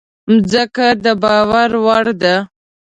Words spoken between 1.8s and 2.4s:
وړ ده.